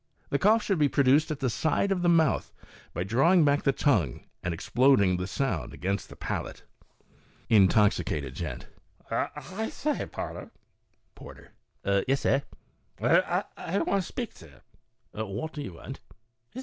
[0.31, 2.51] The cough should be produced at the side of the mouth,
[2.91, 6.63] by drawing back the tongue and exploding the sound against the palate.)
[7.49, 8.65] Intoxicated Gent."
[9.11, 10.49] I say, porter."
[11.13, 11.51] Porter."
[11.85, 12.41] Yes, sir."
[12.97, 13.75] Intoxicated Gent.
[13.75, 14.49] "I want speak t'ye."
[15.13, 15.25] Porter.
[15.31, 16.57] "What do you want?" Intoxicated Gent.